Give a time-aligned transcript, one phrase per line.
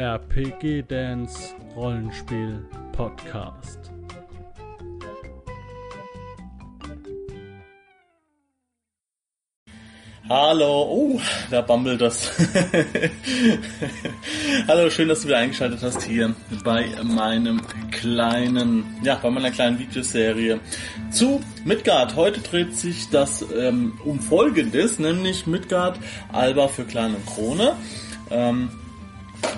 [0.00, 3.78] RPG Dance Rollenspiel Podcast.
[10.26, 12.30] Hallo, oh, da bammelt das.
[14.68, 17.60] Hallo, schön, dass du wieder eingeschaltet hast hier bei meinem
[17.90, 20.60] kleinen, ja, bei meiner kleinen Videoserie
[21.10, 22.16] zu Midgard.
[22.16, 25.98] Heute dreht sich das ähm, um Folgendes, nämlich Midgard,
[26.32, 27.76] Alba für und Krone.
[28.30, 28.70] Ähm,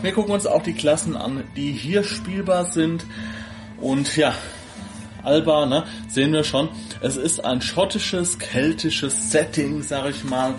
[0.02, 3.04] wir gucken uns auch die Klassen an, die hier spielbar sind.
[3.80, 4.34] Und ja,
[5.22, 6.68] Alba, ne, sehen wir schon.
[7.00, 10.54] Es ist ein schottisches, keltisches Setting, sag ich mal.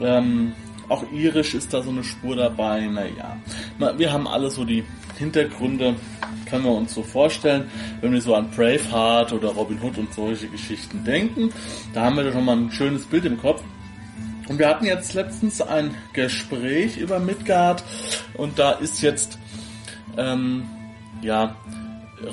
[0.00, 0.52] Ähm,
[0.88, 2.86] auch irisch ist da so eine Spur dabei.
[2.86, 3.38] Naja,
[3.96, 4.84] wir haben alle so die
[5.18, 5.94] Hintergründe,
[6.50, 10.48] können wir uns so vorstellen, wenn wir so an Braveheart oder Robin Hood und solche
[10.48, 11.50] Geschichten denken.
[11.94, 13.62] Da haben wir schon mal ein schönes Bild im Kopf.
[14.52, 17.82] Und wir hatten jetzt letztens ein Gespräch über Midgard
[18.34, 19.38] und da ist jetzt
[20.18, 20.68] ähm,
[21.22, 21.56] ja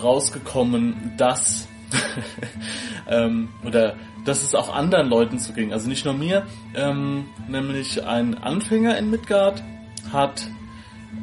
[0.03, 1.69] rausgekommen, dass
[3.09, 5.71] ähm, oder dass es auch anderen Leuten so ging.
[5.71, 9.63] Also nicht nur mir, ähm, nämlich ein Anfänger in Midgard
[10.11, 10.45] hat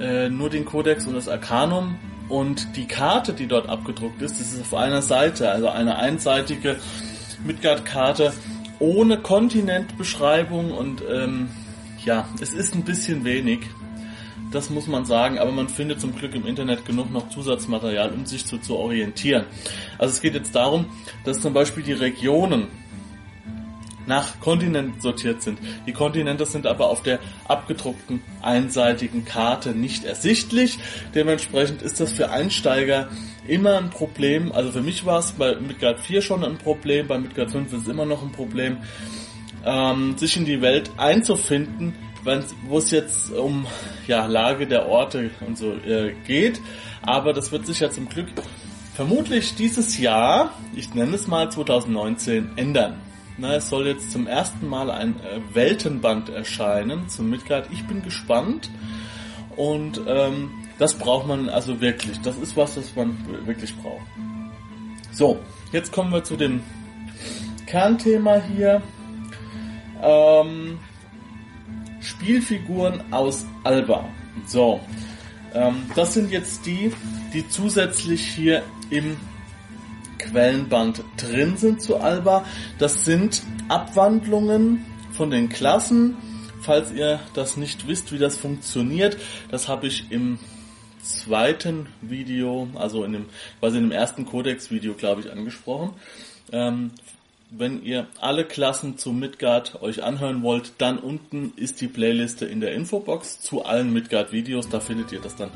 [0.00, 1.98] äh, nur den Kodex und das Arcanum
[2.30, 6.76] und die Karte, die dort abgedruckt ist, das ist auf einer Seite, also eine einseitige
[7.44, 8.32] Midgard-Karte
[8.78, 11.48] ohne Kontinentbeschreibung und ähm,
[12.04, 13.60] ja, es ist ein bisschen wenig
[14.50, 18.26] das muss man sagen, aber man findet zum Glück im Internet genug noch Zusatzmaterial, um
[18.26, 19.44] sich so zu orientieren.
[19.98, 20.86] Also es geht jetzt darum,
[21.24, 22.68] dass zum Beispiel die Regionen
[24.06, 25.58] nach Kontinenten sortiert sind.
[25.86, 30.78] Die Kontinente sind aber auf der abgedruckten einseitigen Karte nicht ersichtlich.
[31.14, 33.08] Dementsprechend ist das für Einsteiger
[33.46, 34.52] immer ein Problem.
[34.52, 37.82] Also für mich war es bei Midgard 4 schon ein Problem, bei Midgard 5 ist
[37.82, 38.78] es immer noch ein Problem,
[39.64, 41.94] ähm, sich in die Welt einzufinden,
[42.68, 43.66] wo es jetzt um
[44.06, 46.60] ja, Lage der Orte und so äh, geht.
[47.02, 48.26] Aber das wird sich ja zum Glück
[48.94, 53.00] vermutlich dieses Jahr, ich nenne es mal 2019, ändern.
[53.38, 57.68] Na, es soll jetzt zum ersten Mal ein äh, Weltenband erscheinen zum Midgard.
[57.70, 58.70] Ich bin gespannt
[59.56, 62.20] und ähm, das braucht man also wirklich.
[62.22, 63.16] Das ist was, was man
[63.46, 64.06] wirklich braucht.
[65.12, 65.38] So,
[65.72, 66.62] jetzt kommen wir zu dem
[67.66, 68.82] Kernthema hier.
[70.02, 70.78] Ähm,
[72.00, 74.04] Spielfiguren aus Alba.
[74.46, 74.80] So,
[75.54, 76.92] ähm, das sind jetzt die,
[77.32, 79.16] die zusätzlich hier im
[80.18, 82.44] Quellenband drin sind zu Alba.
[82.78, 86.16] Das sind Abwandlungen von den Klassen.
[86.60, 89.18] Falls ihr das nicht wisst, wie das funktioniert,
[89.50, 90.38] das habe ich im
[91.02, 93.26] zweiten Video, also in dem,
[93.60, 95.90] quasi in dem ersten Codex-Video, glaube ich, angesprochen.
[96.52, 96.90] Ähm,
[97.50, 102.60] wenn ihr alle Klassen zu Midgard euch anhören wollt, dann unten ist die Playliste in
[102.60, 104.68] der Infobox zu allen Midgard-Videos.
[104.68, 105.50] Da findet ihr das dann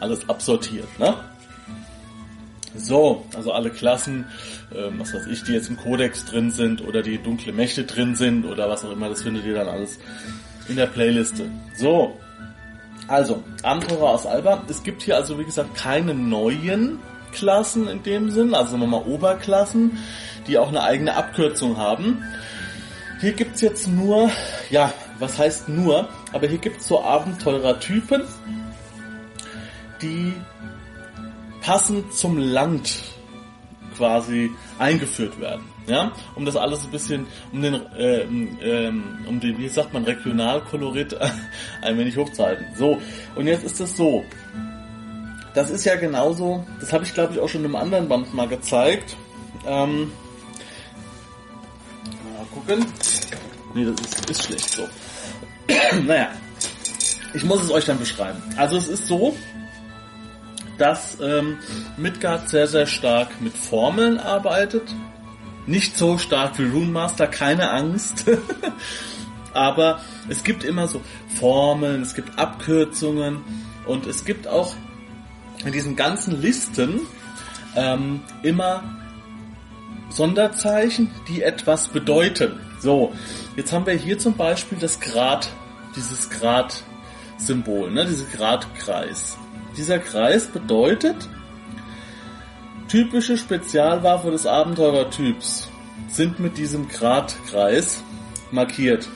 [0.00, 0.88] alles absortiert.
[0.98, 1.14] Ne?
[2.78, 4.26] So, also alle Klassen,
[4.70, 8.14] äh, was weiß ich, die jetzt im Kodex drin sind oder die dunkle Mächte drin
[8.14, 9.98] sind oder was auch immer, das findet ihr dann alles
[10.68, 11.46] in der Playliste.
[11.76, 12.18] So,
[13.06, 14.62] also, Abenteurer aus Alba.
[14.68, 16.98] Es gibt hier also, wie gesagt, keine neuen
[17.32, 19.92] Klassen in dem Sinn, also nochmal Oberklassen
[20.48, 22.24] die auch eine eigene Abkürzung haben.
[23.20, 24.30] Hier gibt's jetzt nur,
[24.70, 28.22] ja, was heißt nur, aber hier gibt's so Abenteurertypen,
[30.00, 30.32] die
[31.68, 32.98] passend zum Land
[33.94, 35.66] quasi eingeführt werden.
[35.86, 38.88] Ja, um das alles ein bisschen, um den, äh, äh,
[39.26, 41.14] um den, wie sagt man, Regionalkolorit
[41.82, 42.64] ein wenig hochzuhalten.
[42.74, 42.98] So,
[43.34, 44.24] und jetzt ist es so.
[45.54, 48.48] Das ist ja genauso, das habe ich glaube ich auch schon einem anderen Band mal
[48.48, 49.14] gezeigt.
[49.66, 50.10] Ähm,
[52.54, 52.86] gucken.
[53.74, 54.88] Nee, das ist, ist schlecht so.
[56.06, 56.30] naja,
[57.34, 58.42] ich muss es euch dann beschreiben.
[58.56, 59.34] Also es ist so,
[60.78, 61.58] dass ähm,
[61.96, 64.82] Midgard sehr, sehr stark mit Formeln arbeitet.
[65.66, 68.24] Nicht so stark wie Rune Master, keine Angst.
[69.52, 71.00] Aber es gibt immer so
[71.38, 73.42] Formeln, es gibt Abkürzungen
[73.86, 74.74] und es gibt auch
[75.64, 77.00] in diesen ganzen Listen
[77.74, 78.82] ähm, immer
[80.10, 82.60] Sonderzeichen, die etwas bedeuten.
[82.80, 83.12] So,
[83.56, 85.50] jetzt haben wir hier zum Beispiel das Grad,
[85.96, 89.36] dieses Grad-Symbol, ne, dieses Gradkreis.
[89.78, 91.16] Dieser Kreis bedeutet,
[92.88, 95.68] typische Spezialwaffe des Abenteurertyps
[96.08, 98.02] sind mit diesem Gradkreis
[98.50, 99.08] markiert.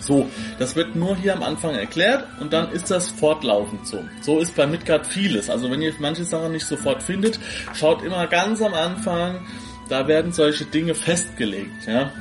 [0.00, 4.02] So, das wird nur hier am Anfang erklärt und dann ist das fortlaufend so.
[4.22, 5.50] So ist bei Midgard vieles.
[5.50, 7.38] Also wenn ihr manche Sachen nicht sofort findet,
[7.74, 9.40] schaut immer ganz am Anfang
[9.90, 12.12] da werden solche Dinge festgelegt, ja.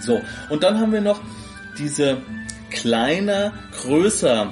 [0.00, 1.20] So, und dann haben wir noch
[1.78, 2.22] diese
[2.70, 4.50] kleiner, größer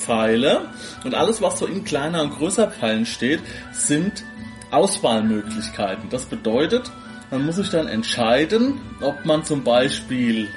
[0.00, 0.62] Pfeile
[1.04, 3.40] und alles, was so in kleiner und größer Pfeilen steht,
[3.72, 4.24] sind
[4.70, 6.08] Auswahlmöglichkeiten.
[6.10, 6.90] Das bedeutet,
[7.30, 10.48] man muss sich dann entscheiden, ob man zum Beispiel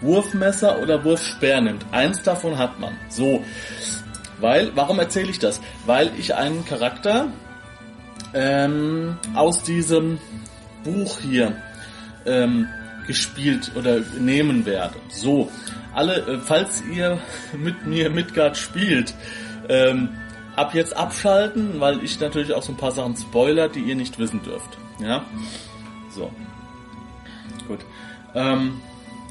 [0.00, 1.84] Wurfmesser oder Wurfspeer nimmt.
[1.92, 2.96] Eins davon hat man.
[3.08, 3.44] So.
[4.40, 5.60] Weil, warum erzähle ich das?
[5.84, 7.28] Weil ich einen Charakter
[8.32, 10.18] ähm, aus diesem
[10.82, 11.56] Buch hier
[12.24, 12.66] ähm,
[13.06, 14.96] gespielt oder nehmen werde.
[15.10, 15.50] So,
[15.94, 17.18] alle, äh, falls ihr
[17.56, 19.14] mit mir Midgard spielt,
[19.68, 20.10] ähm,
[20.56, 24.18] ab jetzt abschalten, weil ich natürlich auch so ein paar Sachen spoiler, die ihr nicht
[24.18, 24.78] wissen dürft.
[25.00, 25.24] Ja,
[26.10, 26.30] so,
[27.66, 27.80] gut.
[28.34, 28.80] Ähm,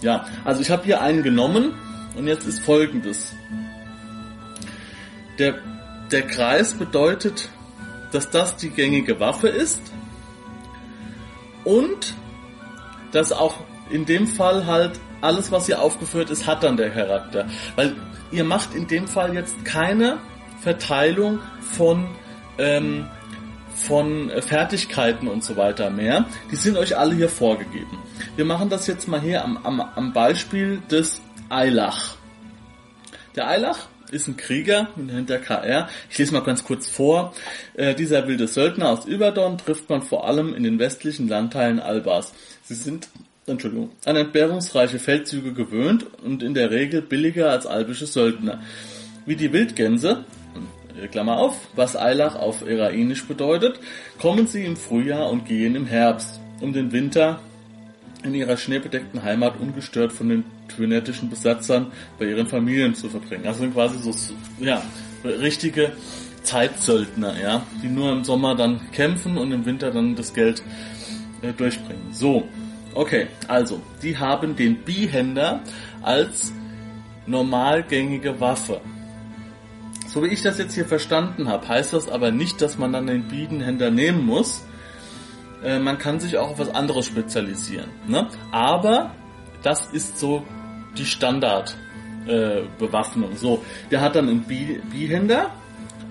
[0.01, 1.73] ja, also ich habe hier einen genommen
[2.15, 3.33] und jetzt ist folgendes.
[5.37, 5.55] Der,
[6.11, 7.49] der Kreis bedeutet,
[8.11, 9.81] dass das die gängige Waffe ist
[11.63, 12.15] und
[13.11, 13.55] dass auch
[13.89, 17.45] in dem Fall halt alles, was hier aufgeführt ist, hat dann der Charakter.
[17.75, 17.95] Weil
[18.31, 20.17] ihr macht in dem Fall jetzt keine
[20.61, 22.07] Verteilung von
[22.57, 23.05] ähm,
[23.75, 26.25] von Fertigkeiten und so weiter mehr.
[26.51, 27.97] Die sind euch alle hier vorgegeben.
[28.35, 32.15] Wir machen das jetzt mal hier am, am, am Beispiel des Eilach.
[33.35, 35.87] Der Eilach ist ein Krieger hinter KR.
[36.09, 37.33] Ich lese mal ganz kurz vor.
[37.75, 42.33] Äh, dieser wilde Söldner aus Überdorn trifft man vor allem in den westlichen Landteilen Albas.
[42.63, 43.07] Sie sind
[43.51, 48.61] Entschuldigung, an entbehrungsreiche Feldzüge gewöhnt und in der Regel billiger als albische Söldner.
[49.25, 50.23] Wie die Wildgänse,
[51.11, 53.79] Klammer auf, was Eilach auf Erainisch bedeutet,
[54.19, 57.39] kommen sie im Frühjahr und gehen im Herbst, um den Winter
[58.23, 61.87] in ihrer schneebedeckten Heimat ungestört von den twinettischen Besatzern
[62.17, 63.47] bei ihren Familien zu verbringen.
[63.47, 64.13] Also sind quasi so,
[64.59, 64.81] ja,
[65.23, 65.93] richtige
[66.43, 70.63] Zeitsöldner, ja, die nur im Sommer dann kämpfen und im Winter dann das Geld
[71.41, 72.11] äh, durchbringen.
[72.11, 72.47] So,
[72.93, 75.61] okay, also, die haben den Bihänder
[76.01, 76.53] als
[77.25, 78.79] normalgängige Waffe.
[80.07, 83.07] So wie ich das jetzt hier verstanden habe, heißt das aber nicht, dass man dann
[83.07, 84.63] den Biedenhänder nehmen muss,
[85.63, 87.89] äh, man kann sich auch auf was anderes spezialisieren.
[88.07, 88.27] Ne?
[88.51, 89.11] Aber
[89.61, 90.45] das ist so
[90.97, 93.33] die Standardbewaffnung.
[93.33, 95.51] Äh, so, der hat dann einen Bihänder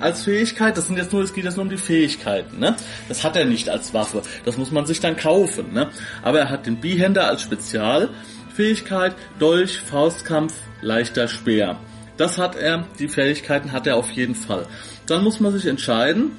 [0.01, 0.77] als Fähigkeit.
[0.77, 2.59] Das sind jetzt nur, es geht jetzt nur um die Fähigkeiten.
[2.59, 2.77] Ne?
[3.09, 4.23] Das hat er nicht als Waffe.
[4.45, 5.73] Das muss man sich dann kaufen.
[5.73, 5.91] Ne?
[6.23, 11.79] Aber er hat den Bihänder als Spezialfähigkeit, Dolch, Faustkampf, leichter Speer.
[12.17, 14.67] Das hat er, die Fähigkeiten hat er auf jeden Fall.
[15.07, 16.33] Dann muss man sich entscheiden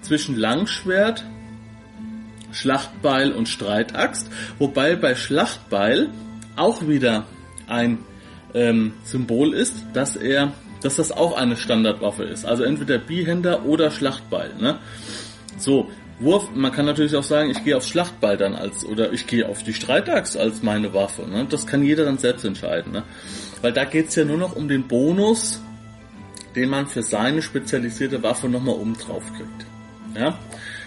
[0.00, 1.24] zwischen Langschwert,
[2.50, 4.28] Schlachtbeil und Streitaxt,
[4.58, 6.08] wobei bei Schlachtbeil
[6.56, 7.26] auch wieder
[7.66, 7.98] ein
[8.54, 12.44] ähm, Symbol ist, dass er, dass das auch eine Standardwaffe ist.
[12.44, 14.52] Also entweder Bihänder oder Schlachtbeil.
[14.60, 14.78] Ne?
[15.58, 15.90] So,
[16.20, 19.48] Wurf, man kann natürlich auch sagen, ich gehe aufs Schlachtbeil dann als, oder ich gehe
[19.48, 21.22] auf die Streitaxt als meine Waffe.
[21.22, 21.46] Ne?
[21.48, 22.92] Das kann jeder dann selbst entscheiden.
[22.92, 23.02] Ne?
[23.60, 25.60] Weil da geht's ja nur noch um den Bonus,
[26.54, 29.66] den man für seine spezialisierte Waffe nochmal um drauf kriegt.
[30.14, 30.38] Ja?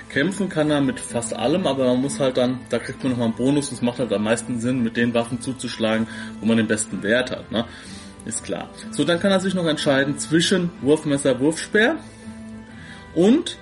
[0.10, 3.28] Kämpfen kann er mit fast allem, aber man muss halt dann, da kriegt man nochmal
[3.28, 6.08] einen Bonus, das macht halt am meisten Sinn, mit den Waffen zuzuschlagen,
[6.40, 7.66] wo man den besten Wert hat, ne?
[8.26, 8.70] Ist klar.
[8.92, 11.98] So, dann kann er sich noch entscheiden zwischen Wurfmesser, Wurfspeer
[13.14, 13.58] und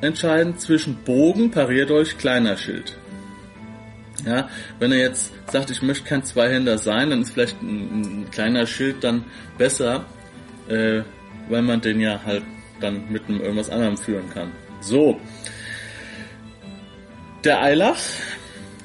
[0.00, 2.96] entscheiden zwischen Bogen, Parierdolch, kleiner Schild.
[4.26, 4.48] Ja,
[4.78, 8.66] wenn er jetzt sagt, ich möchte kein Zweihänder sein, dann ist vielleicht ein, ein kleiner
[8.66, 9.24] Schild dann
[9.56, 10.04] besser,
[10.68, 11.02] äh,
[11.48, 12.42] weil man den ja halt
[12.80, 14.52] dann mit einem irgendwas anderem führen kann.
[14.80, 15.20] So.
[17.44, 18.00] Der Eilach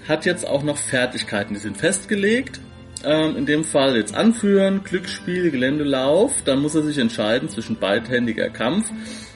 [0.08, 2.62] hat jetzt auch noch Fertigkeiten, die sind festgelegt.
[3.06, 6.42] Ähm, in dem Fall jetzt Anführen, Glücksspiel, Geländelauf.
[6.44, 8.90] Dann muss er sich entscheiden zwischen beidhändiger Kampf,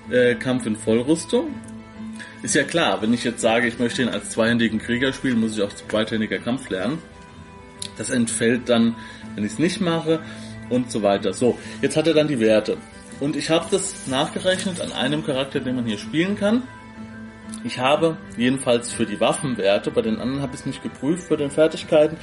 [0.10, 1.54] äh, Kampf in Vollrüstung.
[2.42, 5.56] Ist ja klar, wenn ich jetzt sage, ich möchte ihn als zweihändigen Krieger spielen, muss
[5.56, 6.98] ich auch beidhändiger Kampf lernen.
[7.98, 8.96] Das entfällt dann,
[9.36, 10.22] wenn ich es nicht mache
[10.70, 11.34] und so weiter.
[11.34, 12.78] So, jetzt hat er dann die Werte.
[13.20, 16.64] Und ich habe das nachgerechnet an einem Charakter, den man hier spielen kann.
[17.64, 21.36] Ich habe jedenfalls für die Waffenwerte, bei den anderen habe ich es nicht geprüft für
[21.36, 22.18] den Fertigkeiten,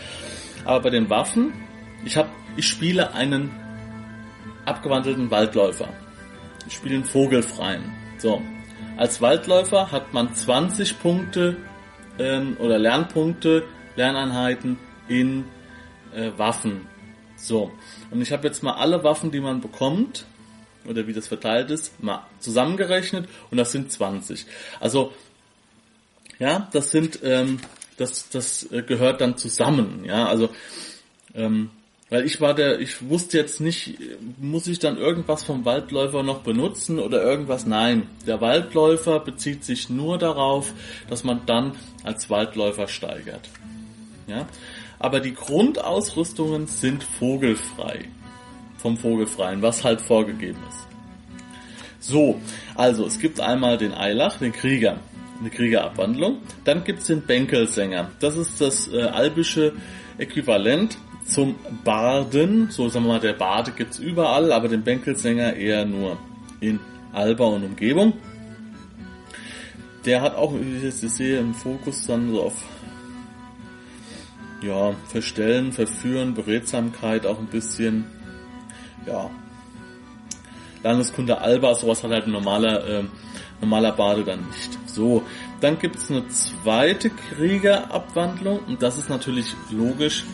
[0.66, 1.52] aber bei den Waffen,
[2.04, 3.50] ich habe, ich spiele einen
[4.64, 5.88] abgewandelten Waldläufer.
[6.66, 7.84] Ich spiele einen Vogelfreien.
[8.18, 8.42] So.
[8.96, 11.56] Als Waldläufer hat man 20 Punkte
[12.18, 15.44] ähm, oder Lernpunkte, Lerneinheiten in
[16.14, 16.86] äh, Waffen.
[17.36, 17.70] So.
[18.10, 20.26] Und ich habe jetzt mal alle Waffen, die man bekommt,
[20.84, 24.46] oder wie das verteilt ist, mal zusammengerechnet und das sind 20.
[24.80, 25.12] Also
[26.38, 27.60] ja, das sind ähm,
[27.96, 30.50] das das äh, gehört dann zusammen, ja, also
[31.34, 31.70] ähm,
[32.08, 33.98] weil ich war der, ich wusste jetzt nicht,
[34.38, 37.66] muss ich dann irgendwas vom Waldläufer noch benutzen oder irgendwas?
[37.66, 40.72] Nein, der Waldläufer bezieht sich nur darauf,
[41.10, 41.72] dass man dann
[42.04, 43.50] als Waldläufer steigert.
[44.28, 44.46] Ja,
[45.00, 48.04] aber die Grundausrüstungen sind vogelfrei
[48.78, 50.86] vom Vogelfreien, was halt vorgegeben ist.
[51.98, 52.40] So,
[52.76, 55.00] also es gibt einmal den Eilach, den Krieger,
[55.40, 56.38] eine Kriegerabwandlung.
[56.64, 58.10] Dann gibt's den Bänkelsänger.
[58.20, 59.72] Das ist das äh, albische
[60.18, 62.70] Äquivalent zum Barden.
[62.70, 66.18] So sagen wir mal, der Bade gibt's überall, aber den Bänkelsänger eher nur
[66.60, 66.80] in
[67.12, 68.14] Alba und Umgebung.
[70.04, 72.54] Der hat auch, wie ich jetzt sehe, im Fokus dann so auf
[74.62, 78.04] ja, Verstellen, Verführen, Beredsamkeit auch ein bisschen,
[79.06, 79.30] ja,
[80.82, 83.04] Landeskunde Alba, sowas hat halt ein normaler, äh,
[83.60, 84.78] normaler Bade dann nicht.
[84.86, 85.22] So,
[85.60, 90.24] dann gibt's eine zweite Kriegerabwandlung und das ist natürlich logisch,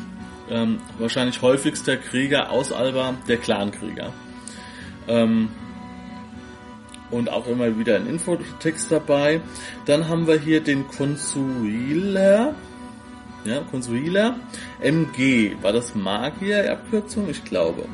[0.50, 4.12] ähm, wahrscheinlich häufigster Krieger aus Alba, der Clankrieger.
[5.09, 5.49] Ähm,
[7.11, 9.41] und auch immer wieder ein Infotext dabei.
[9.85, 12.55] Dann haben wir hier den Consuiler,
[13.45, 14.37] ja, Consuiler,
[14.81, 17.29] MG, war das Magier-Abkürzung?
[17.29, 17.87] Ich glaube.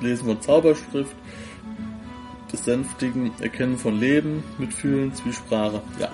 [0.00, 1.14] Lesen von Zauberschrift,
[2.52, 6.08] besänftigen, Erkennen von Leben, Mitfühlen, Zwiesprache, ja.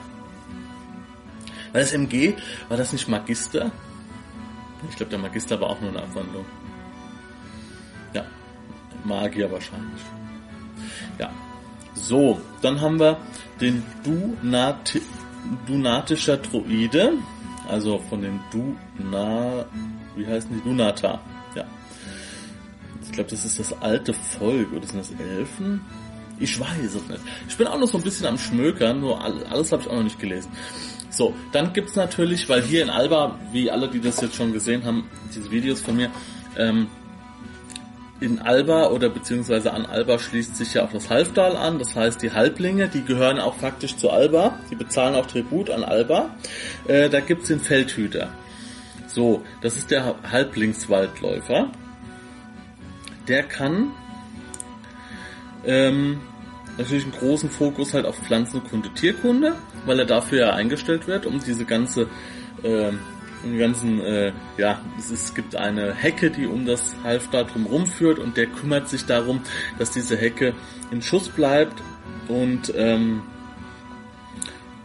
[1.72, 2.34] War das MG,
[2.68, 3.70] war das nicht Magister?
[4.88, 6.46] Ich glaube, der Magister war auch nur eine Abwandlung.
[8.14, 8.24] Ja,
[9.04, 10.00] Magier wahrscheinlich.
[11.18, 11.30] Ja.
[11.94, 13.18] So, dann haben wir
[13.60, 15.02] den Dunati
[15.66, 17.12] Dunatischer Droide,
[17.68, 19.64] also von den Duna,
[20.16, 20.60] wie heißen die?
[20.60, 21.20] Dunata.
[21.54, 21.64] Ja.
[23.02, 25.80] Ich glaube, das ist das alte Volk, oder sind das Elfen?
[26.40, 27.20] Ich weiß es nicht.
[27.48, 30.04] Ich bin auch noch so ein bisschen am Schmökern, nur alles habe ich auch noch
[30.04, 30.50] nicht gelesen.
[31.10, 34.84] So, dann gibt's natürlich, weil hier in Alba, wie alle, die das jetzt schon gesehen
[34.84, 36.10] haben, diese Videos von mir,
[36.56, 36.88] ähm,
[38.20, 41.78] in Alba oder beziehungsweise an Alba schließt sich ja auch das Halfdal an.
[41.78, 44.58] Das heißt, die Halblinge, die gehören auch faktisch zu Alba.
[44.70, 46.30] Die bezahlen auch Tribut an Alba.
[46.88, 48.30] Äh, da gibt's den Feldhüter.
[49.06, 51.70] So, das ist der Halblingswaldläufer.
[53.28, 53.92] Der kann
[55.64, 56.20] ähm,
[56.76, 59.54] natürlich einen großen Fokus halt auf Pflanzenkunde, Tierkunde,
[59.86, 62.08] weil er dafür ja eingestellt wird, um diese ganze
[62.62, 62.92] äh,
[63.44, 68.18] den ganzen, äh, ja, es, es gibt eine Hecke, die um das Halfter drumherum führt
[68.18, 69.40] und der kümmert sich darum,
[69.78, 70.54] dass diese Hecke
[70.90, 71.80] in Schuss bleibt
[72.28, 73.22] und ähm,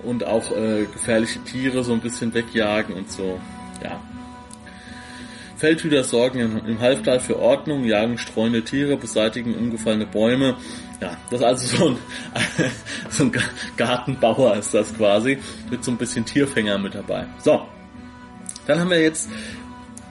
[0.03, 3.39] und auch äh, gefährliche Tiere so ein bisschen wegjagen und so,
[3.81, 4.01] ja.
[5.63, 10.57] Feldhüter sorgen im Halftal für Ordnung, jagen streunende Tiere, beseitigen umgefallene Bäume.
[10.99, 11.97] Ja, das ist also so ein,
[13.09, 13.31] so ein
[13.77, 15.37] Gartenbauer ist das quasi,
[15.71, 17.27] mit so ein bisschen Tierfänger mit dabei.
[17.37, 17.65] So,
[18.67, 19.29] dann haben wir jetzt,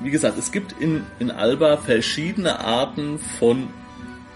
[0.02, 3.68] wie gesagt, es gibt in, in Alba verschiedene Arten von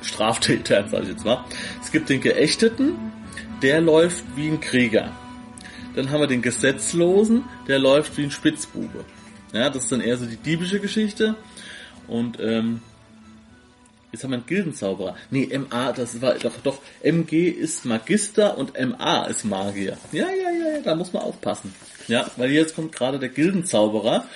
[0.02, 1.46] Straftätern, sage ich jetzt mal.
[1.82, 2.92] Es gibt den Geächteten,
[3.62, 5.12] der läuft wie ein Krieger.
[5.94, 9.06] Dann haben wir den Gesetzlosen, der läuft wie ein Spitzbube.
[9.56, 11.34] Ja, das ist dann eher so die diebische Geschichte.
[12.06, 12.82] Und ähm,
[14.12, 15.16] jetzt haben wir einen Gildenzauberer.
[15.30, 19.96] Nee, MA, das war doch, doch, MG ist Magister und MA ist Magier.
[20.12, 21.75] Ja, ja, ja, ja, da muss man aufpassen.
[22.06, 24.26] Ja, weil jetzt kommt gerade der Gildenzauberer,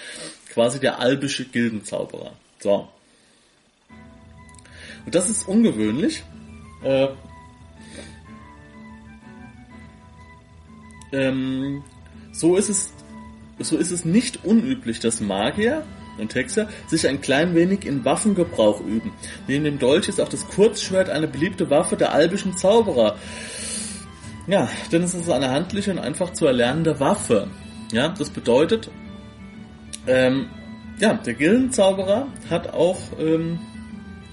[0.53, 2.33] quasi der albische Gildenzauberer.
[2.59, 2.89] So.
[5.05, 6.25] Und das ist ungewöhnlich.
[6.83, 7.09] Äh,
[11.13, 11.85] ähm,
[12.33, 12.91] so ist es,
[13.61, 15.85] so ist es nicht unüblich, dass Magier
[16.19, 19.13] und Hexer sich ein klein wenig in Waffengebrauch üben.
[19.47, 23.17] Neben dem Dolch ist auch das Kurzschwert eine beliebte Waffe der albischen Zauberer.
[24.47, 27.49] Ja, denn es ist eine handliche und einfach zu erlernende Waffe.
[27.93, 28.91] Ja, das bedeutet,
[30.07, 30.49] ähm,
[30.99, 33.59] ja, der Gildenzauberer hat auch, ähm,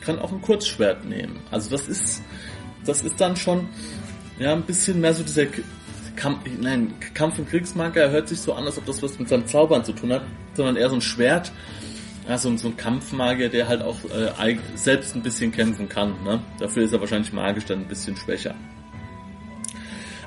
[0.02, 1.40] kann auch ein Kurzschwert nehmen.
[1.52, 2.22] Also das ist,
[2.86, 3.70] das ist dann schon,
[4.40, 5.46] ja, ein bisschen mehr so dieser
[6.18, 9.48] Kampf, nein, Kampf- und Kriegsmarker hört sich so an, als ob das was mit seinem
[9.48, 11.54] Zaubern zu tun hat, sondern eher so ein Schwert,
[12.28, 16.16] ja, so, ein Kampfmagier, der halt auch äh, selbst ein bisschen kämpfen kann.
[16.26, 16.42] Ne?
[16.60, 18.54] Dafür ist er wahrscheinlich magisch dann ein bisschen schwächer.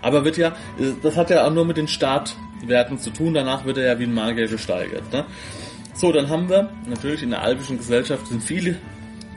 [0.01, 3.67] Aber wird ja, äh, das hat ja auch nur mit den Startwerten zu tun, danach
[3.67, 5.13] wird er ja wie ein Magier gesteigert.
[5.13, 5.27] Ne?
[5.93, 8.77] So, dann haben wir, natürlich in der albischen Gesellschaft sind viele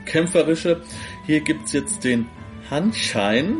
[0.06, 0.80] kämpferische.
[1.26, 2.26] Hier gibt's jetzt den
[2.70, 3.58] Handschein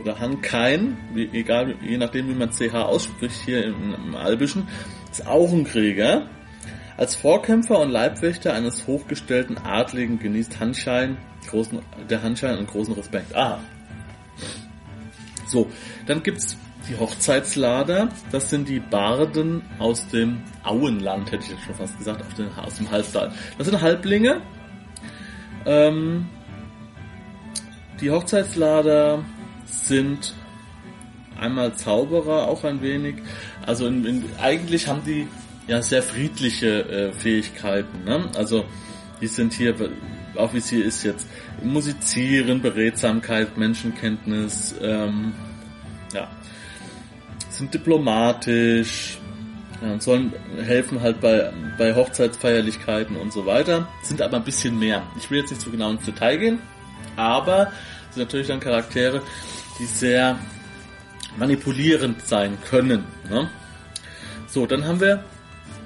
[0.00, 4.68] oder Hankein, egal, je nachdem wie man CH ausspricht hier im, im Albischen,
[5.10, 6.26] ist auch ein Krieger.
[6.96, 11.16] Als Vorkämpfer und Leibwächter eines hochgestellten Adligen genießt Handschein
[11.48, 13.34] großen, der Handschein einen großen Respekt.
[13.34, 13.60] Ah,
[15.46, 15.70] so,
[16.06, 16.56] dann gibt's
[16.88, 18.08] die Hochzeitslader.
[18.30, 22.76] Das sind die Barden aus dem Auenland, hätte ich jetzt schon fast gesagt, den, aus
[22.76, 23.32] dem Halstal.
[23.58, 24.42] Das sind Halblinge.
[25.66, 26.28] Ähm,
[28.00, 29.24] die Hochzeitslader
[29.70, 30.34] sind
[31.38, 33.16] einmal Zauberer auch ein wenig.
[33.66, 35.26] Also in, in, eigentlich haben die
[35.66, 38.04] ja sehr friedliche äh, Fähigkeiten.
[38.04, 38.28] Ne?
[38.34, 38.64] Also
[39.20, 39.74] die sind hier
[40.36, 41.28] auch wie es hier ist jetzt,
[41.62, 45.32] Musizieren, Beredsamkeit, Menschenkenntnis, ähm,
[46.12, 46.28] ja,
[47.48, 49.18] sind diplomatisch,
[49.82, 54.78] ja, und sollen helfen halt bei, bei Hochzeitsfeierlichkeiten und so weiter, sind aber ein bisschen
[54.78, 55.02] mehr.
[55.18, 56.58] Ich will jetzt nicht so genau ins Detail gehen,
[57.16, 57.72] aber
[58.10, 59.22] sind natürlich dann Charaktere,
[59.80, 60.38] die sehr
[61.36, 63.04] manipulierend sein können.
[63.28, 63.50] Ne?
[64.46, 65.24] So, dann haben wir,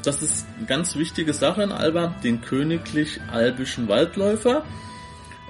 [0.03, 4.65] das ist eine ganz wichtige Sache in Alba, den königlich-albischen Waldläufer.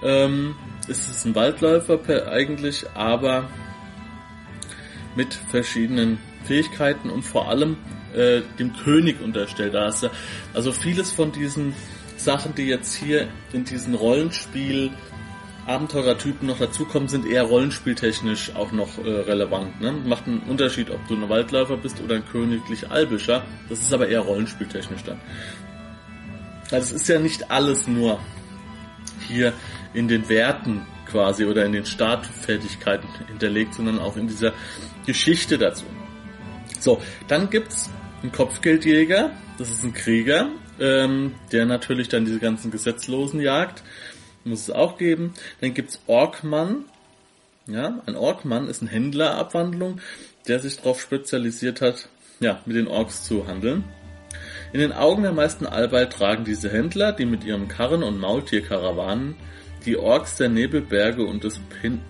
[0.02, 0.54] Ähm,
[0.88, 1.98] es ist ein Waldläufer
[2.30, 3.48] eigentlich, aber
[5.16, 7.76] mit verschiedenen Fähigkeiten und vor allem
[8.14, 9.74] äh, dem König unterstellt.
[9.74, 11.74] Also vieles von diesen
[12.16, 14.90] Sachen, die jetzt hier in diesen Rollenspiel
[15.66, 19.80] Abenteurertypen noch dazukommen, sind eher rollenspieltechnisch auch noch äh, relevant.
[19.80, 19.92] Ne?
[19.92, 23.44] Macht einen Unterschied, ob du ein Waldläufer bist oder ein königlich Albischer.
[23.68, 25.20] Das ist aber eher rollenspieltechnisch dann.
[26.70, 28.18] Also es ist ja nicht alles nur
[29.26, 29.52] hier
[29.94, 34.52] in den Werten quasi oder in den Startfertigkeiten hinterlegt, sondern auch in dieser
[35.06, 35.84] Geschichte dazu.
[36.80, 37.90] So, dann gibt's
[38.22, 40.48] einen Kopfgeldjäger, das ist ein Krieger,
[40.80, 43.82] ähm, der natürlich dann diese ganzen Gesetzlosen jagt
[44.44, 45.34] muss es auch geben.
[45.60, 46.84] Dann gibt's Orkmann.
[47.66, 50.00] Ja, ein Orkmann ist ein Händlerabwandlung,
[50.46, 52.08] der sich darauf spezialisiert hat,
[52.40, 53.84] ja, mit den Orks zu handeln.
[54.72, 59.36] In den Augen der meisten Albei tragen diese Händler, die mit ihrem Karren- und Maultierkarawanen
[59.86, 62.00] die Orks der Nebelberge und des Pin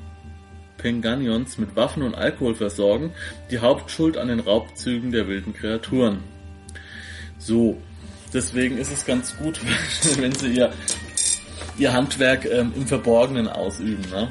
[0.79, 3.13] Penganions mit Waffen und Alkohol versorgen,
[3.51, 6.19] die Hauptschuld an den Raubzügen der wilden Kreaturen.
[7.39, 7.81] So,
[8.35, 9.61] deswegen ist es ganz gut,
[10.19, 10.73] wenn sie ihr
[11.79, 14.05] ihr Handwerk ähm, im Verborgenen ausüben.
[14.11, 14.29] Ne?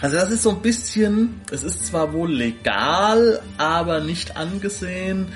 [0.00, 5.28] Also das ist so ein bisschen, es ist zwar wohl legal, aber nicht angesehen.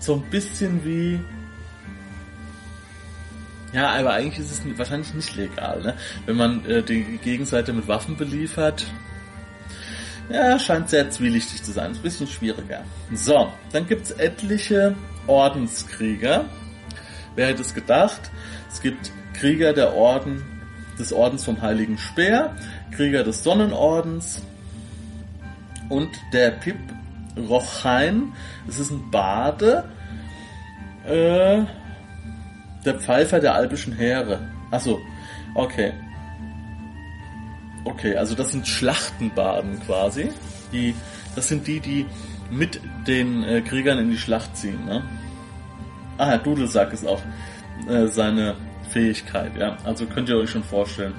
[0.00, 1.20] So ein bisschen wie,
[3.72, 5.94] ja, aber eigentlich ist es wahrscheinlich nicht legal, ne?
[6.24, 8.86] Wenn man äh, die Gegenseite mit Waffen beliefert.
[10.30, 11.92] Ja, scheint sehr zwielichtig zu sein.
[11.92, 12.84] Ist ein bisschen schwieriger.
[13.14, 14.94] So, dann gibt's etliche
[15.26, 16.44] Ordenskrieger.
[17.34, 18.30] Wer hätte es gedacht?
[18.70, 20.42] Es gibt Krieger der Orden
[20.98, 22.56] des Ordens vom Heiligen Speer,
[22.90, 24.42] Krieger des Sonnenordens
[25.88, 26.76] und der Pip
[27.36, 28.32] Rochain.
[28.68, 29.84] Es ist ein Bade,
[31.06, 31.62] äh,
[32.84, 34.40] der Pfeifer der albischen Heere.
[34.72, 35.00] Achso,
[35.54, 35.92] okay.
[37.84, 40.30] Okay, also das sind Schlachtenbaden quasi.
[40.72, 40.94] Die,
[41.36, 42.06] das sind die, die
[42.50, 44.84] mit den äh, Kriegern in die Schlacht ziehen.
[44.84, 45.02] Ne?
[46.18, 47.22] Ah, Dudelsack ist auch
[47.88, 48.56] äh, seine
[48.88, 49.76] Fähigkeit, ja.
[49.84, 51.14] Also könnt ihr euch schon vorstellen,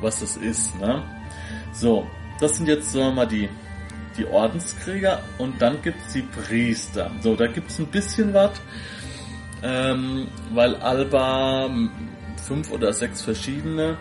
[0.00, 1.02] was das ist, ne?
[1.72, 2.06] So,
[2.40, 3.48] das sind jetzt, sagen wir mal, die,
[4.16, 7.10] die Ordenskrieger und dann gibt's die Priester.
[7.20, 8.52] So, da gibt's ein bisschen was,
[9.62, 11.70] ähm, weil Alba
[12.46, 13.96] fünf oder sechs verschiedene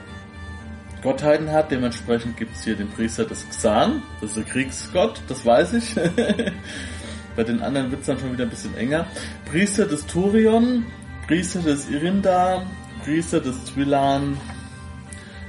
[1.02, 1.72] Gottheiten hat.
[1.72, 5.96] Dementsprechend gibt's hier den Priester des Xan, das ist der Kriegsgott, das weiß ich.
[7.36, 9.08] Bei den anderen wird's dann schon wieder ein bisschen enger.
[9.50, 10.86] Priester des Turion,
[11.34, 12.64] Priester des Irinda,
[13.04, 14.38] Priester des Twilan.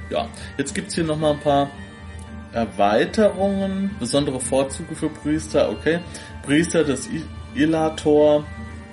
[0.09, 1.69] Ja, jetzt gibt es hier nochmal ein paar
[2.53, 5.99] Erweiterungen, besondere Vorzüge für Priester, okay.
[6.41, 7.07] Priester des
[7.53, 8.43] Ilator,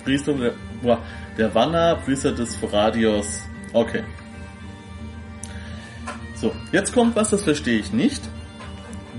[0.03, 0.99] Priester der,
[1.35, 3.41] der Wanner, Priester des Radios,
[3.73, 4.03] okay.
[6.35, 8.21] So, jetzt kommt was, das verstehe ich nicht.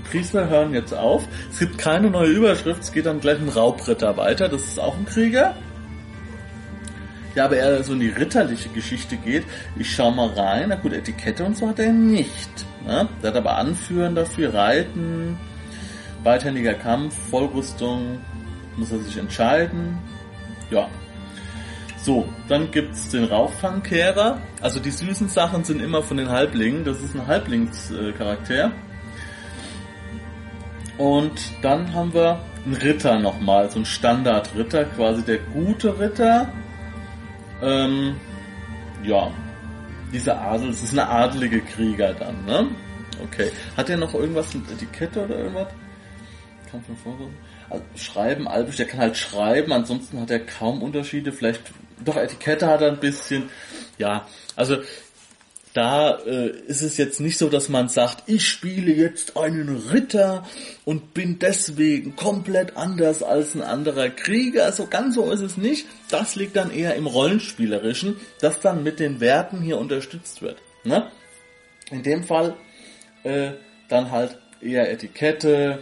[0.09, 1.27] Priester hören jetzt auf.
[1.51, 4.95] Es gibt keine neue Überschrift, es geht dann gleich ein Raubritter weiter, das ist auch
[4.95, 5.55] ein Krieger
[7.35, 9.43] ja, aber eher so in die ritterliche Geschichte geht.
[9.77, 10.69] Ich schau mal rein.
[10.69, 12.49] Na gut, Etikette und so hat er nicht.
[12.85, 13.07] Ne?
[13.21, 15.37] Der hat aber Anführen dafür, Reiten,
[16.23, 18.19] beidhändiger Kampf, Vollrüstung,
[18.77, 19.97] muss er sich entscheiden.
[20.71, 20.87] Ja.
[21.97, 24.39] So, dann gibt's den Rauchfangkehrer.
[24.61, 26.85] Also die süßen Sachen sind immer von den Halblingen.
[26.85, 28.71] Das ist ein Halblingscharakter.
[30.97, 36.53] Und dann haben wir einen Ritter nochmal, so ein Standardritter, quasi der gute Ritter
[37.65, 38.15] ähm,
[39.03, 39.31] ja,
[40.13, 42.67] dieser Adel, es ist eine adelige Krieger dann, ne?
[43.23, 43.51] Okay.
[43.75, 45.67] Hat er noch irgendwas mit Etikette oder irgendwas?
[46.69, 47.35] Kampf im Vordergrund.
[47.69, 51.61] Also schreiben, Albisch, der kann halt schreiben, ansonsten hat er kaum Unterschiede, vielleicht,
[52.03, 53.49] doch Etikette hat er ein bisschen,
[53.97, 54.77] ja, also
[55.75, 60.47] da äh, ist es jetzt nicht so, dass man sagt, ich spiele jetzt einen Ritter
[60.85, 64.71] und bin deswegen komplett anders als ein anderer Krieger.
[64.71, 65.85] So ganz so ist es nicht.
[66.09, 70.59] Das liegt dann eher im Rollenspielerischen, das dann mit den Werten hier unterstützt wird.
[70.85, 71.11] Ne?
[71.91, 72.55] In dem Fall
[73.23, 73.51] äh,
[73.89, 75.79] dann halt eher Etikette,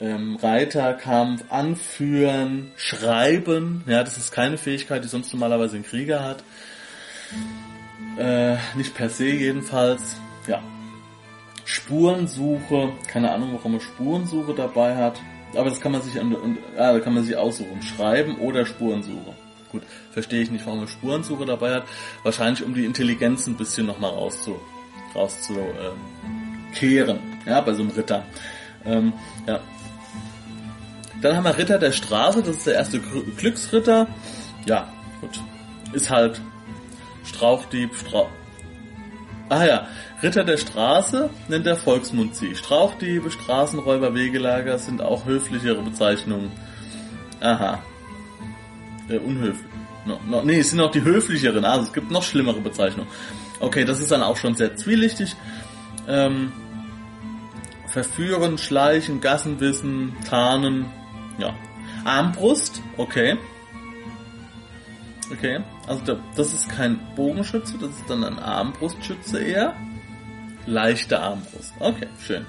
[0.00, 3.84] ähm, Reiterkampf, Anführen, Schreiben.
[3.86, 6.42] Ja, das ist keine Fähigkeit, die sonst normalerweise ein Krieger hat.
[8.18, 10.16] Äh, nicht per se jedenfalls.
[10.46, 10.62] Ja.
[11.64, 12.92] Spurensuche.
[13.08, 15.20] Keine Ahnung, warum man Spurensuche dabei hat.
[15.54, 16.36] Aber das kann man sich an,
[16.76, 17.82] kann man sich aussuchen.
[17.82, 19.34] Schreiben oder Spurensuche.
[19.70, 21.84] Gut, verstehe ich nicht, warum man Spurensuche dabei hat.
[22.22, 24.56] Wahrscheinlich um die Intelligenz ein bisschen nochmal rauszu,
[25.14, 25.70] rauszukehren.
[26.80, 28.24] Ähm, ja, bei so einem Ritter.
[28.84, 29.12] Ähm,
[29.46, 29.60] ja.
[31.22, 34.06] Dann haben wir Ritter der Straße, das ist der erste Glücksritter.
[34.66, 34.88] Ja,
[35.20, 35.40] gut.
[35.92, 36.40] Ist halt
[37.26, 38.28] Strauchdieb, Strauch.
[39.48, 39.86] Ah ja,
[40.22, 42.54] Ritter der Straße nennt der Volksmund sie.
[42.56, 46.50] Strauchdiebe, Straßenräuber, Wegelager sind auch höflichere Bezeichnungen.
[47.40, 47.82] Aha.
[49.08, 49.70] Äh, unhöflich.
[50.04, 51.64] No, no, nee, es sind auch die höflicheren.
[51.64, 53.10] Also es gibt noch schlimmere Bezeichnungen.
[53.60, 55.34] Okay, das ist dann auch schon sehr zwielichtig.
[56.08, 56.52] Ähm,
[57.88, 60.86] verführen, schleichen, Gassenwissen, tarnen.
[61.38, 61.54] Ja.
[62.04, 63.36] Armbrust, okay.
[65.32, 69.74] Okay, also das ist kein Bogenschütze, das ist dann ein Armbrustschütze eher.
[70.66, 71.72] Leichte Armbrust.
[71.80, 72.46] Okay, schön.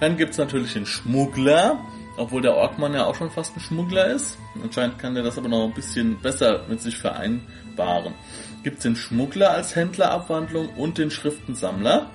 [0.00, 1.78] Dann gibt's natürlich den Schmuggler,
[2.16, 4.36] obwohl der Orkmann ja auch schon fast ein Schmuggler ist.
[4.62, 8.14] Anscheinend kann der das aber noch ein bisschen besser mit sich vereinbaren.
[8.62, 12.10] Gibt's den Schmuggler als Händlerabwandlung und den Schriftensammler.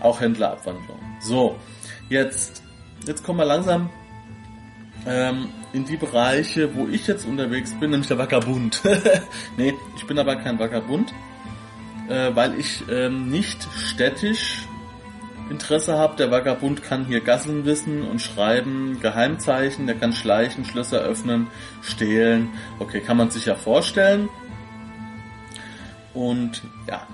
[0.00, 0.98] Auch Händlerabwandlung.
[1.20, 1.56] So,
[2.08, 2.62] jetzt,
[3.06, 3.90] jetzt kommen wir langsam
[5.06, 8.82] ähm, in die Bereiche, wo ich jetzt unterwegs bin, nämlich der Vagabund.
[9.56, 11.12] nee, ich bin aber kein Vagabund,
[12.08, 14.66] äh, weil ich ähm, nicht städtisch
[15.50, 16.16] Interesse habe.
[16.16, 21.48] Der Vagabund kann hier Gassen wissen und schreiben, Geheimzeichen, der kann schleichen, Schlösser öffnen,
[21.82, 22.50] stehlen.
[22.78, 24.28] Okay, kann man sich ja vorstellen.
[26.14, 27.06] Und ja,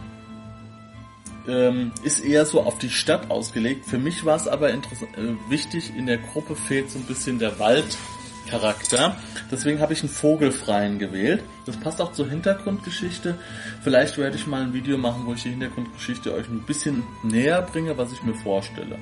[1.48, 3.87] ähm, ist eher so auf die Stadt ausgelegt.
[3.87, 7.38] Für mich war es aber interessant, äh, wichtig, in der Gruppe fehlt so ein bisschen
[7.38, 9.16] der Waldcharakter.
[9.50, 11.42] Deswegen habe ich einen Vogelfreien gewählt.
[11.66, 13.38] Das passt auch zur Hintergrundgeschichte.
[13.83, 17.62] Vielleicht werde ich mal ein Video machen, wo ich die Hintergrundgeschichte euch ein bisschen näher
[17.62, 18.98] bringe, was ich mir vorstelle.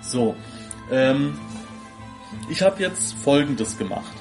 [0.00, 0.36] So,
[0.90, 1.38] ähm,
[2.48, 4.12] ich habe jetzt Folgendes gemacht.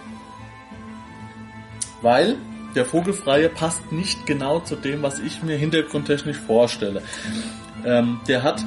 [2.01, 2.37] Weil
[2.77, 7.01] der Vogelfreie passt nicht genau zu dem, was ich mir hintergrundtechnisch vorstelle.
[7.83, 8.63] Ähm, der hat,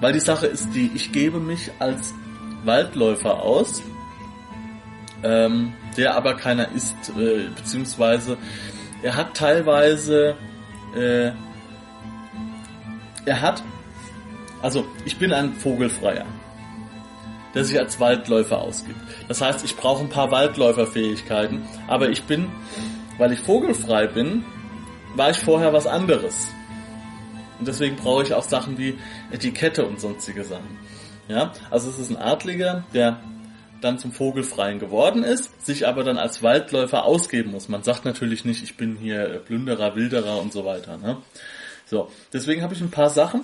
[0.00, 2.14] weil die Sache ist die, ich gebe mich als
[2.64, 3.82] Waldläufer aus,
[5.22, 8.38] ähm, der aber keiner ist, äh, beziehungsweise
[9.02, 10.34] er hat teilweise,
[10.96, 11.32] äh,
[13.26, 13.62] er hat,
[14.62, 16.24] also ich bin ein Vogelfreier,
[17.54, 18.98] der sich als Waldläufer ausgibt.
[19.28, 22.48] Das heißt, ich brauche ein paar Waldläuferfähigkeiten, aber ich bin
[23.18, 24.44] weil ich vogelfrei bin,
[25.14, 26.48] war ich vorher was anderes.
[27.58, 28.98] Und deswegen brauche ich auch Sachen wie
[29.30, 30.78] Etikette und sonstige Sachen.
[31.28, 33.20] Ja, also es ist ein Adliger, der
[33.80, 37.68] dann zum Vogelfreien geworden ist, sich aber dann als Waldläufer ausgeben muss.
[37.68, 40.96] Man sagt natürlich nicht, ich bin hier Plünderer, Wilderer und so weiter.
[40.96, 41.18] Ne?
[41.86, 43.42] So, deswegen habe ich ein paar Sachen,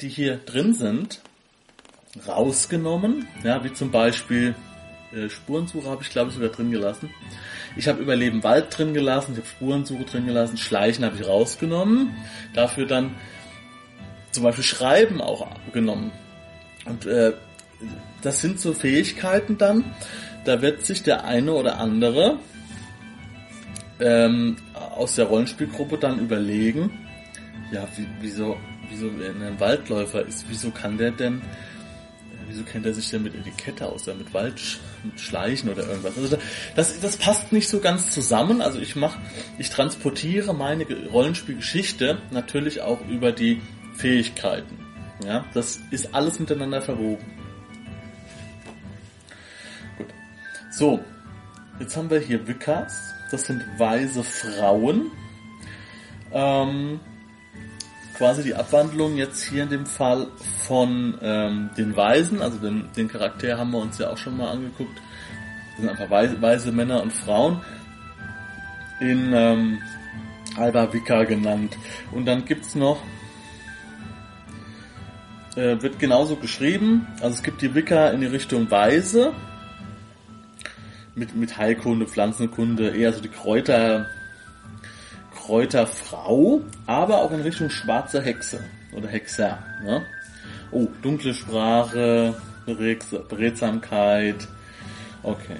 [0.00, 1.20] die hier drin sind,
[2.26, 3.26] rausgenommen.
[3.42, 4.54] Ja, wie zum Beispiel
[5.12, 7.10] äh, Spurensuche habe ich glaube ich sogar drin gelassen.
[7.76, 12.14] Ich habe Überleben Wald drin gelassen, ich habe Spurensuche drin gelassen, Schleichen habe ich rausgenommen.
[12.54, 13.14] Dafür dann
[14.32, 16.12] zum Beispiel Schreiben auch genommen.
[16.84, 17.32] Und äh,
[18.22, 19.84] das sind so Fähigkeiten dann,
[20.44, 22.38] da wird sich der eine oder andere
[24.00, 26.90] ähm, aus der Rollenspielgruppe dann überlegen,
[27.72, 28.56] ja, wie, wieso,
[28.88, 31.42] wieso ein Waldläufer ist, wieso kann der denn
[32.48, 36.16] wieso kennt er sich denn mit Etikette aus, ja, mit Waldschleichen oder irgendwas?
[36.16, 36.38] Also
[36.74, 38.60] das, das passt nicht so ganz zusammen.
[38.60, 39.18] Also ich mache,
[39.58, 43.60] ich transportiere meine Rollenspielgeschichte natürlich auch über die
[43.94, 44.78] Fähigkeiten.
[45.24, 47.24] Ja, das ist alles miteinander verwoben.
[49.96, 50.06] Gut.
[50.70, 51.00] So,
[51.80, 52.94] jetzt haben wir hier Wickers.
[53.30, 55.10] Das sind weise Frauen.
[56.32, 57.00] Ähm,
[58.18, 60.26] quasi die Abwandlung jetzt hier in dem Fall
[60.66, 64.50] von ähm, den Weisen, also den, den Charakter haben wir uns ja auch schon mal
[64.50, 65.00] angeguckt.
[65.70, 67.60] Das sind einfach weise, weise Männer und Frauen
[69.00, 69.78] in ähm,
[70.56, 71.78] Alba Vika genannt.
[72.10, 73.00] Und dann gibt's noch
[75.54, 77.06] äh, wird genauso geschrieben.
[77.20, 79.32] Also es gibt die Wicca in die Richtung Weise
[81.14, 84.06] mit, mit Heilkunde, Pflanzenkunde, eher so die Kräuter,
[85.48, 88.60] Kräuterfrau, aber auch in Richtung schwarze Hexe
[88.92, 89.58] oder Hexer.
[89.82, 90.04] Ne?
[90.70, 92.34] Oh, dunkle Sprache,
[92.66, 94.46] Beredsamkeit.
[95.22, 95.56] Okay.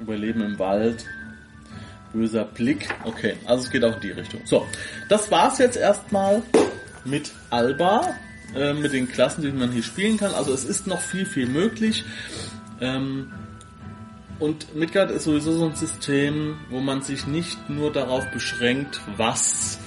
[0.00, 1.06] Überleben im Wald.
[2.12, 2.90] Böser Blick.
[3.04, 4.42] Okay, also es geht auch in die Richtung.
[4.44, 4.66] So,
[5.08, 6.42] das war's jetzt erstmal
[7.06, 8.14] mit Alba,
[8.54, 10.34] äh, mit den Klassen, die man hier spielen kann.
[10.34, 12.04] Also es ist noch viel, viel möglich.
[12.82, 13.32] Ähm,
[14.40, 19.78] und Midgard ist sowieso so ein System, wo man sich nicht nur darauf beschränkt, was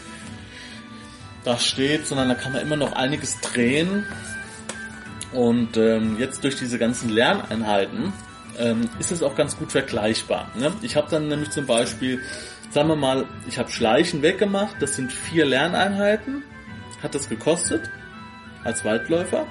[1.43, 4.05] da steht, sondern da kann man immer noch einiges drehen.
[5.33, 8.13] Und ähm, jetzt durch diese ganzen Lerneinheiten
[8.59, 10.51] ähm, ist es auch ganz gut vergleichbar.
[10.55, 10.71] Ne?
[10.83, 12.21] Ich habe dann nämlich zum Beispiel,
[12.69, 16.43] sagen wir mal, ich habe Schleichen weggemacht, das sind vier Lerneinheiten,
[17.01, 17.89] hat das gekostet
[18.63, 19.47] als Waldläufer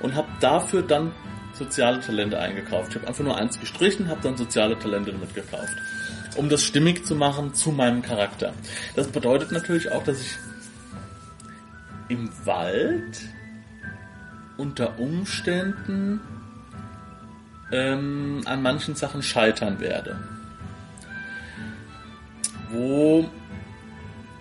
[0.00, 1.12] und habe dafür dann
[1.56, 2.90] soziale Talente eingekauft.
[2.90, 5.76] Ich habe einfach nur eins gestrichen, habe dann soziale Talente damit gekauft,
[6.36, 8.52] um das stimmig zu machen zu meinem Charakter.
[8.94, 10.38] Das bedeutet natürlich auch, dass ich
[12.08, 13.20] im Wald
[14.56, 16.20] unter Umständen
[17.72, 20.16] ähm, an manchen Sachen scheitern werde.
[22.70, 23.28] Wo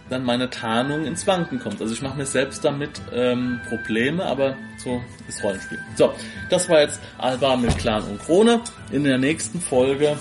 [0.10, 1.82] dann meine Tarnung ins Wanken kommt.
[1.82, 5.80] Also ich mache mir selbst damit ähm, Probleme, aber so ist Rollenspiel.
[5.96, 6.14] So,
[6.50, 8.62] das war jetzt Alba mit Clan und Krone.
[8.92, 10.18] In der nächsten Folge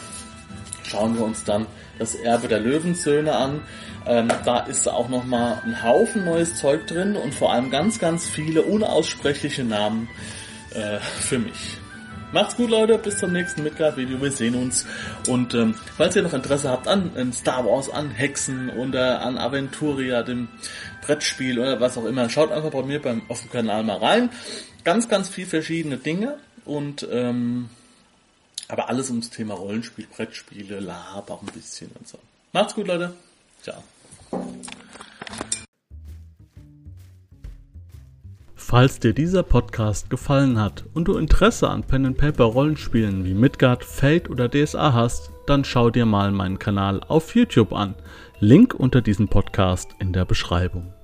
[0.84, 1.66] schauen wir uns dann
[1.98, 3.60] das Erbe der Löwensöhne an.
[4.06, 8.28] Ähm, da ist auch nochmal ein Haufen neues Zeug drin und vor allem ganz, ganz
[8.28, 10.08] viele unaussprechliche Namen
[10.74, 11.78] äh, für mich.
[12.34, 12.98] Macht's gut, Leute.
[12.98, 14.20] Bis zum nächsten Midgard-Video.
[14.20, 14.84] Wir sehen uns.
[15.28, 19.38] Und ähm, falls ihr noch Interesse habt an, an Star Wars, an Hexen oder an
[19.38, 20.48] Aventuria, dem
[21.02, 24.30] Brettspiel oder was auch immer, schaut einfach bei mir beim, auf dem Kanal mal rein.
[24.82, 26.38] Ganz, ganz viel verschiedene Dinge.
[26.64, 27.68] Und ähm,
[28.66, 32.18] aber alles ums Thema Rollenspiel, Brettspiele, Lab auch ein bisschen und so.
[32.52, 33.14] Macht's gut, Leute.
[33.62, 33.84] Ciao.
[38.66, 43.34] Falls dir dieser Podcast gefallen hat und du Interesse an Pen and Paper Rollenspielen wie
[43.34, 47.94] Midgard, Fate oder DSA hast, dann schau dir mal meinen Kanal auf YouTube an.
[48.40, 50.94] Link unter diesem Podcast in der Beschreibung.